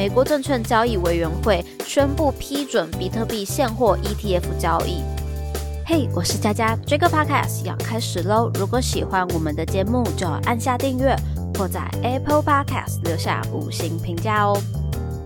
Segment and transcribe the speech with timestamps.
[0.00, 5.02] 美国证券交易委员会宣布批准比特币现货 ETF 交易。
[5.84, 8.50] 嘿，我是佳佳，这个 Podcast 要开始喽！
[8.54, 11.14] 如果喜欢我们的节目，就按下订阅，
[11.54, 14.58] 或在 Apple Podcast 留下五星评价哦。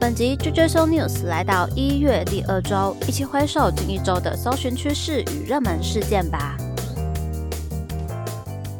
[0.00, 6.56] 本集 JJSO News 来到一月第二周，一起回首近一周的搜寻趋势与热门事件吧。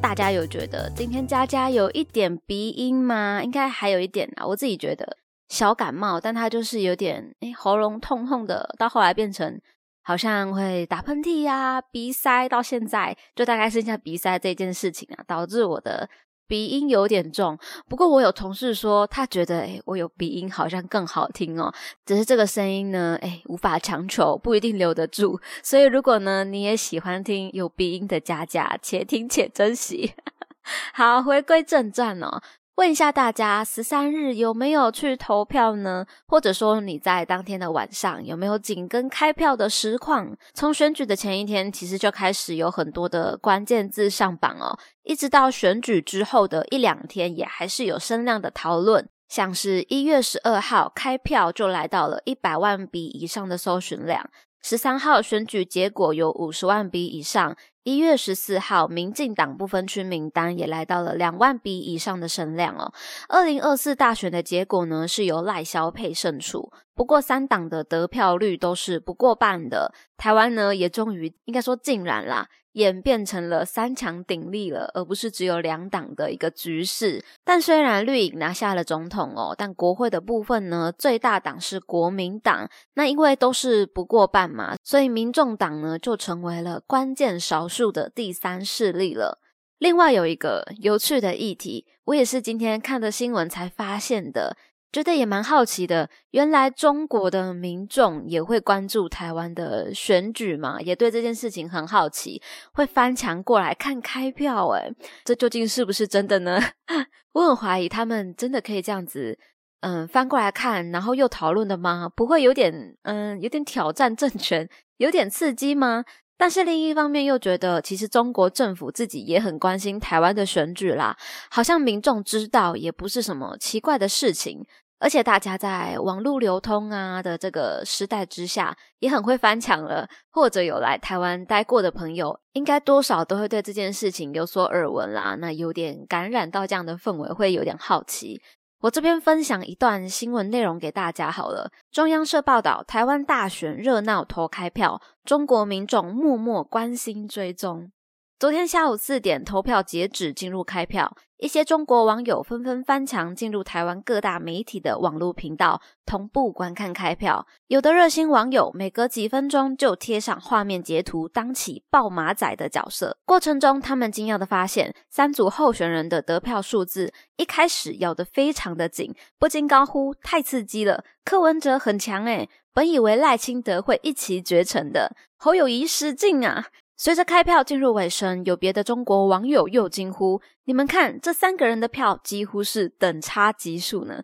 [0.01, 3.43] 大家有觉得今天佳佳有一点鼻音吗？
[3.45, 5.19] 应该还有一点啊，我自己觉得
[5.53, 9.61] 小感冒，但他就是有点诶喉咙痛痛的，到后来变成
[10.03, 16.09] 好像会打喷嚏呀、鼻塞，到现在就大概剩下鼻塞这件事情啊，导致我的。
[16.49, 21.73] 鼻音有点重，不过我有同事说，他觉得诶我有鼻音好像更好听哦。
[22.07, 25.39] 只是这个声音呢，诶无法强求，不一定留得住。
[25.63, 30.15] 所以如果呢，你也喜欢听有鼻音的佳佳，且听且珍惜。
[30.93, 32.43] 好，回归正传哦。
[32.77, 36.07] 问一下大家，十三日有没有去投票呢？
[36.27, 40.35] 或者说你在当天的晚上有没有紧跟开票的实况？
[40.55, 49.07] 从选举的前一天，其实就开始有很多的关键字上榜哦，一直到选举之后的一两天，也还是有声量的讨论。
[49.29, 54.29] 像是一月十二号开票就来到了一百万笔以上的搜寻量，
[54.63, 57.55] 十三号选举结果有五十万笔以上。
[57.85, 62.93] 一月十四号，民进党不分区名单也来到了两万笔以上的声量哦。
[63.29, 69.93] 二零二四大选的结果呢，是由赖萧配胜出，不过三党的得票率都是不过半的。
[70.17, 72.49] 台湾呢，也终于应该说竟然啦。
[72.73, 77.23] 演变成了三强鼎立了，而不是只有两党的一个局势。
[77.45, 82.67] 但虽然绿营拿下了总统哦，但国会的部分呢，最大党是国民党。
[82.95, 89.39] 那因为都是不过半嘛，所以民众党呢就成为了关键少数的第三势力了。
[89.79, 94.57] 另外有一个有趣的议题，我也是今天看的新闻才发现的。
[94.93, 100.79] 觉得也蛮好奇的，原来中国的民众也会关注台湾的选举嘛？
[100.83, 102.43] 也对这件事情很好奇，
[102.75, 104.69] 会翻墙过来看开票。
[104.73, 104.95] 诶
[105.25, 106.61] 这究竟是不是真的呢？
[107.33, 109.39] 我很怀疑他们真的可以这样子，
[109.81, 112.11] 嗯，翻过来看，然后又讨论的吗？
[112.15, 116.05] 不会有点，嗯，有点挑战政权，有点刺激吗？
[116.37, 121.17] 但是另一方面又觉得，其实中国政府自己也很关心台湾的选举啦，
[121.51, 124.67] 好像民众知道也不是什么奇怪的事情。
[124.99, 130.09] 而且大家在网络流通啊的这个时代之下，也很会翻墙了。
[130.31, 135.37] 或者有来台湾待过的朋友，应该多少都会对这件事情有所耳闻啦。
[135.41, 138.41] 那有点感染到这样的氛围，会有点好奇。
[138.83, 141.71] 我这边分享一段新闻内容给大家好了。
[141.93, 147.93] 中央社报道，台湾大选热闹投开票，中国民众默默关心追踪。
[148.43, 151.17] 昨天下午四点，投票截止，进入开票。
[151.37, 157.47] 一些中国网友纷纷翻墙进入台湾各大媒体的网络频道，同步观看开票。
[157.69, 163.17] 有的热心网友每隔几分钟就贴上画面截图，当起爆马仔的角色。
[163.25, 171.05] 过程中，他们惊讶的发现，三组候选人的得票数字一开始咬得非常的紧，不禁高呼：“太刺激了！
[171.25, 176.67] 柯文哲很强诶本以为赖清德会一骑绝尘的，侯友谊失敬啊！”
[177.03, 184.23] 随着开票进入尾声，有别的中国网友又惊呼：“你们看，这三个人的票几乎是等差级数呢！”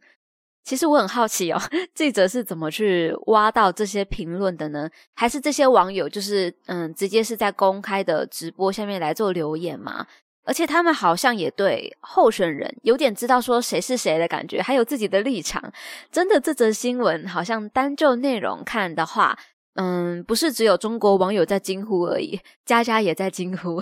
[0.63, 1.61] 其实我很好奇哦，
[1.93, 4.89] 记者是怎么去挖到这些评论的呢？
[5.17, 10.07] 还是这些网友就是嗯，直接是在公开的直播下面来做留言嘛？
[10.45, 15.73] 而且他们好像也对候选人有点知道说谁是谁的感觉，还有自己的立场。
[16.13, 19.37] 真的，这则新闻好像单就内容看的话。
[19.81, 23.81] 嗯，不是只有中国网友在惊呼而已，佳佳也在惊呼。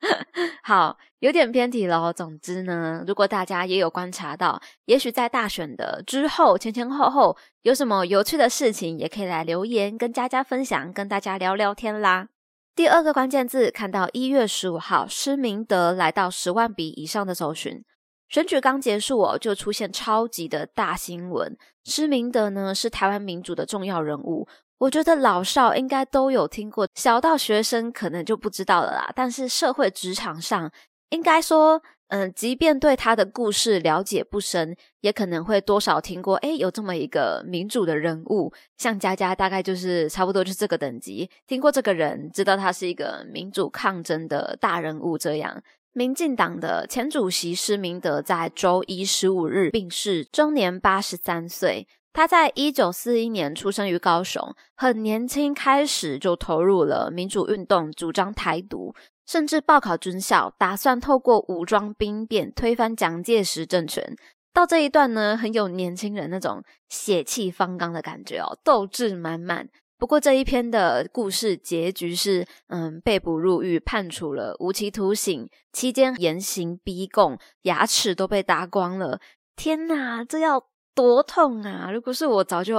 [0.64, 2.12] 好，有点偏题了。
[2.12, 12.26] 总之呢，如果大家也有观察到，也许在大选的之后前前后后有什么有趣的事情，也可以来留言跟佳佳分享，跟大家聊聊天啦。
[12.74, 17.84] 第二个关键字，看到一月十五号施明德来到十万笔以上的搜寻，
[18.28, 21.56] 选举刚结束哦，就出现超级的大新闻。
[21.84, 24.48] 施明德呢是台湾民主的重要人物。
[24.78, 29.10] 我觉得老少应该都有听过，小到学生可能就不知道了啦。
[29.14, 30.70] 但是社会职场上，
[31.08, 36.36] 应该说，嗯，即便对他的故事了解不深，也可能会多少听过。
[36.36, 45.16] 诶有这么一个民主的人物，像佳佳，大概就是差不多就是这个等级，听过这个人，知道他是一个民主抗争的大人物。
[45.16, 45.62] 这样，
[45.94, 51.88] 民进党的前主席施明德在周一十五日病逝，终年八十三岁。
[52.16, 54.42] 他在一九四一年出生于高雄，
[54.74, 58.94] 很年轻开始就投入了民主运动，主张台独，
[59.26, 64.16] 甚至报考军校，打算透过武装兵变推翻蒋介石政权。
[64.54, 69.68] 到这一段呢，很有年轻人那种血气方刚的感觉哦，斗志满满。
[69.98, 79.20] 不过这一篇的故事结局是，嗯，被捕入狱，判处了无期徒刑，期间严刑逼供，牙齿都被打光了。
[79.54, 80.64] 天哪，这要
[80.96, 81.90] 多痛啊！
[81.92, 82.74] 如果是我，早就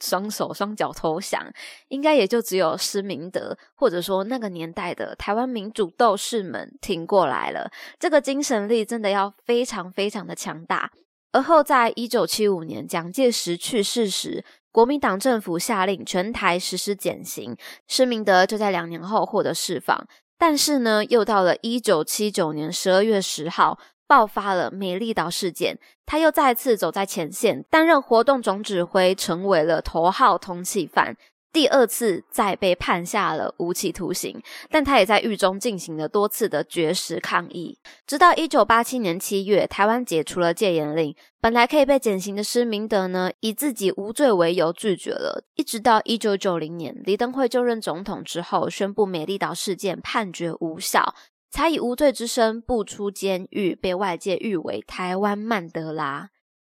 [0.00, 1.44] 双手双脚投降，
[1.88, 7.68] 应该也就只有施明德，或者说那个年代的台湾民主斗士们挺过来了。
[7.98, 10.92] 这个精神力真的要非常非常的强大。
[11.32, 17.56] 而后，在一九七五年蒋介石去世时，国民党政府下令全台实施减刑，
[17.88, 20.06] 施明德就在两年后获得释放。
[20.38, 23.76] 但是呢，又到了一九七九年十二月十号，
[24.08, 31.16] 爆发了美丽岛事件，他又再次走在前线，担任活动总指挥，成为了头号通缉犯。
[31.50, 34.40] 第二次再被判下了无期徒刑，
[34.70, 45.42] 但他也在狱中进行了多次的绝食抗议，直到一九八七年七月，台湾解除了戒严令，本来可以被减刑的施明德呢，以自己无罪为由拒绝了。
[45.54, 51.14] 一直到一九九零年，李登辉就任总统之后，宣布美丽岛事件判决无效，
[51.50, 56.30] 才以无罪之身步出监狱，被外界誉为台湾曼德拉。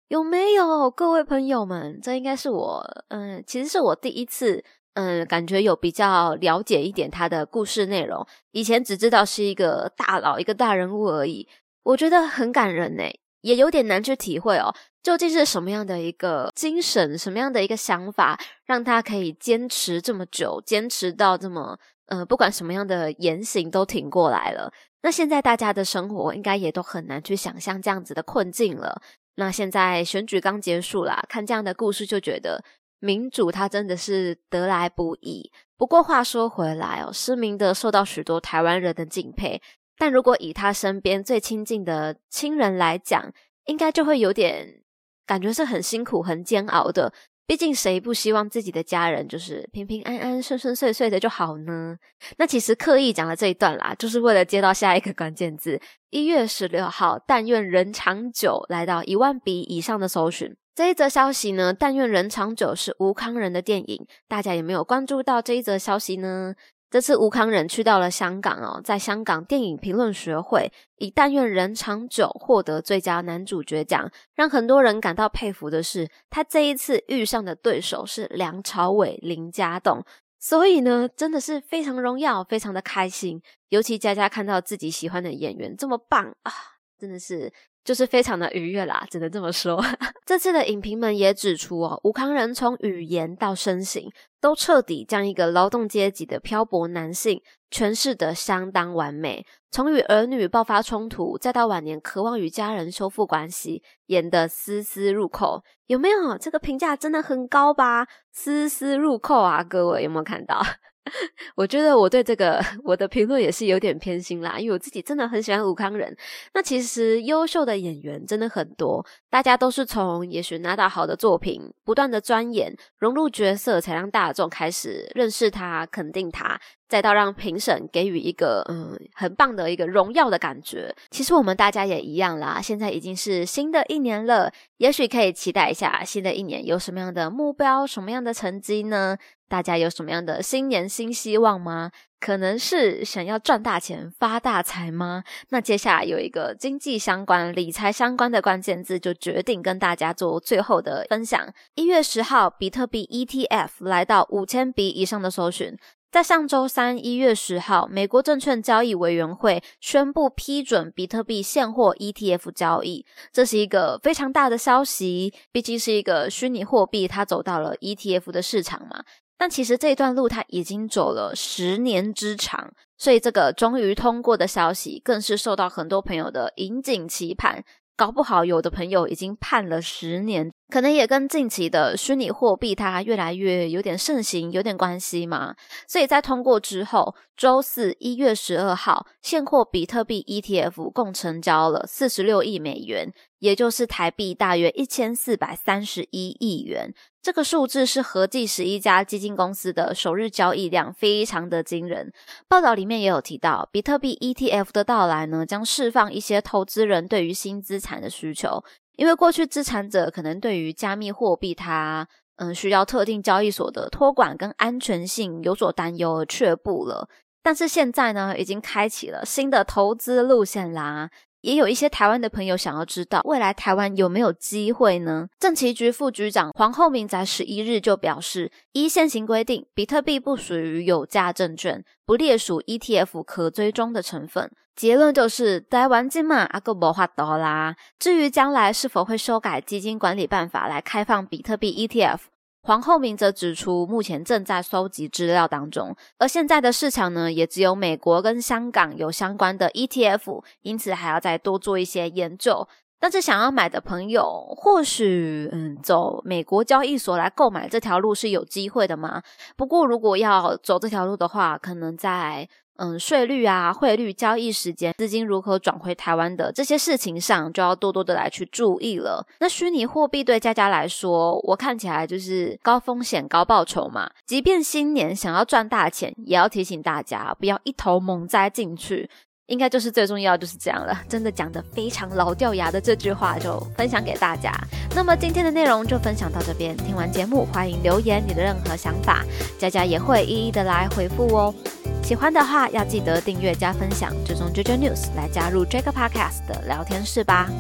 [0.09, 1.99] 有没有各位朋友们？
[2.03, 4.63] 这应该是我，嗯，其实是我第一次，
[4.93, 8.25] 嗯，感觉有比较了解一点他的故事内容。
[8.53, 11.49] 以前只知道是一个大佬、一个大人物而已。
[11.85, 13.05] 我觉得很感人呢，
[13.41, 14.75] 也有点难去体会哦。
[15.03, 24.73] 究竟是什么样的一个精神，什么样的一个想法，让他可以坚持这么久，坚持到这么，呃，不管什么样的言行都挺过来了。
[25.03, 29.03] 那现在大家的生活应该也都很难去想象这样子的困境了。
[29.37, 32.63] 那现在选举刚结束啦，看这样的故事就觉得
[33.01, 35.51] 民主它真的是得来不易。
[35.77, 39.61] 不过话说回来哦，施明德受到许多台湾人的敬佩，
[39.99, 43.33] 但如果以他身边最亲近的亲人来讲，
[43.67, 44.83] 应该就会有点
[45.27, 47.13] 感觉是很辛苦、很煎熬的。
[47.47, 51.97] 毕竟谁不希望自己的家人就是平平安安、顺顺遂遂的就好呢？
[52.39, 60.57] 那其实刻意讲了这一段啦，就是为了接到下一个关键字：一月十六号，但愿人长久来到一万笔以上的搜寻。
[60.75, 66.55] 这一则消息呢，但愿人长久是吴康仁的电影，大家有没有关注到这一则消息呢？
[66.95, 80.05] 这次吴康仁去到了香港哦，在香港电影评论学会以《但愿人长久》获得最佳男主角奖，让很多人感到佩服的是，他这一次遇上的对手是梁朝伟、林家栋，
[80.39, 83.43] 所以呢，真的是非常荣耀，非常的开心。
[83.71, 86.53] 尤其佳佳看到自己喜欢的演员这么棒啊，
[86.97, 87.53] 真的是。
[87.85, 89.85] 就是非常的愉悦啦，只能这么说。
[90.25, 94.11] 这次的影评们也指出哦，吴康仁从语言到身形，
[94.41, 99.45] 都彻底将一个劳动阶级的漂泊男性诠释得相当完美。
[99.71, 105.63] 从与儿女爆发冲突，再到晚年渴望与家人修复关系，演得丝丝入扣。
[105.87, 106.39] 有没有？
[106.39, 108.07] 这个评价真的很高吧？
[108.33, 110.63] 丝丝入扣啊，各位有没有看到？
[111.55, 116.17] 我觉得我对这个 我的评论也是有点偏心啦，因为我自己真的很喜欢吴康仁。
[116.55, 126.59] 那其实优秀的演员真的很多，大家都是从也许拿到好的作品，不断的钻研融入角色，才让大众开始认识他、肯定他，
[126.89, 130.95] 再到让评审给予一个嗯很棒的一个荣耀的感觉。
[131.11, 139.17] 其实我们大家也一样啦，现在已经是新的一年了，也许可以期待一下新的一年有什么样的目标、什么样的成绩呢？
[139.55, 141.93] 大家有什么样的新年新希望吗？
[142.19, 145.23] 可能是想要赚大钱、发大财吗？
[145.51, 151.41] 那接下来有一个经济相关、理财相关的关键字，就决定跟大家做最后的分享。
[151.77, 155.79] 一月十号，比特币 ETF 来到五千笔以上的搜寻。
[156.11, 165.35] 在上周三一月十号，美国证券交易委员会宣布批准比特币现货 ETF 交易，这是一个非常大的消息。
[165.51, 169.03] 毕竟是一个虚拟货币，它走到了 ETF 的市场嘛。
[169.37, 177.65] 但其实这一段路他已经走了十年之长，所以这个终于通过的消息更是受到很多朋友的引颈期盼。
[177.97, 185.55] 搞不好有的朋友已经盼了十年，可能也跟近期的虚拟货币它越来越有点盛行有点关系嘛。
[185.87, 193.13] 所以在通过之后，周四一月十二号，现货比特币 ETF 共成交了四十六亿美元，
[193.45, 196.95] 也就是台币大约一千四百三十一亿元。
[197.21, 202.11] 这个数字是合计十一家基金公司的首日交易量，非常的惊人。
[202.49, 208.65] 报道里面也有提到，比特币 ETF 的到来呢，将释放一些投资人对于新资产的需求。
[208.97, 217.11] 因为过去资产者可能对于加密货币，它嗯需要特定交易所的托管跟安全性有所担忧而却步了。
[217.43, 221.11] 但是现在呢，已经开启了新的投资路线啦。
[221.45, 225.29] 也有一些台湾的朋友想要知道，未来台湾有没有机会呢？
[225.39, 234.51] 政企局副局长黄厚明在十一日就表示，依现行规定，比特币不属于有价证券，不列属 ETF 可追踪的成分。
[234.75, 237.77] 结论就是，台湾金嘛阿个无法多啦。
[237.99, 242.21] 至于将来是否会修改基金管理办法来开放比特币 ETF？
[242.67, 252.67] 黄厚明则指出，目前正在收集资料当中，而现在的市场呢，也只有美国跟香港有相关的 ETF，因此还要再多做一些研究。
[252.99, 259.23] 但是想要买的朋友，或许嗯，走美国交易所来购买这条路是有机会的吗？
[259.59, 262.49] 不过如果要走这条路的话，可能在。
[262.77, 269.25] 嗯，税率啊，汇率、交易时间、资金如何转回台湾的这些事情上，就要多多的来去注意了。
[269.39, 274.11] 那虚拟货币对佳佳来说，我看起来就是高风险高报酬嘛。
[274.27, 279.09] 即便新年想要赚大钱，也要提醒大家不要一头猛栽进去。
[279.47, 280.99] 应该就是最重要就是这样了。
[281.09, 284.53] 真的讲的非常老掉牙的这句话，就分享给大家。
[284.95, 286.77] 那么今天的内容就分享到这边。
[286.77, 289.25] 听完节目，欢迎留言你的任何想法，
[289.59, 291.55] 佳佳也会一一的来回复哦。
[292.03, 297.51] 喜欢的话，要记得订阅加分享，追踪 JJ News 来加入这个 Podcast 的聊天室吧。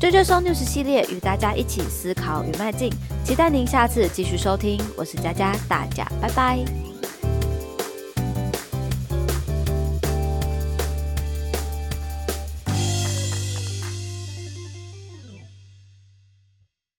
[0.00, 2.92] JJ So News 系列与大家一起思考与迈进，
[3.24, 4.80] 期待您下次继续收听。
[4.96, 6.91] 我是佳佳，大家拜拜。